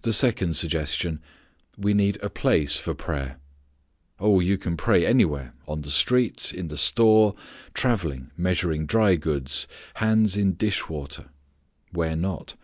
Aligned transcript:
The 0.00 0.14
second 0.14 0.56
suggestion: 0.56 1.20
we 1.76 1.92
need 1.92 2.16
a 2.22 2.30
place 2.30 2.78
for 2.78 2.94
prayer. 2.94 3.36
Oh! 4.18 4.40
you 4.40 4.56
can 4.56 4.78
pray 4.78 5.04
anywhere, 5.04 5.52
on 5.68 5.82
the 5.82 5.90
street, 5.90 6.54
in 6.54 6.68
the 6.68 6.78
store, 6.78 7.34
travelling, 7.74 8.30
measuring 8.34 8.86
dry 8.86 9.16
goods, 9.16 9.68
hands 9.96 10.38
in 10.38 10.54
dishwater, 10.54 11.26
where 11.92 12.16
not. 12.16 12.54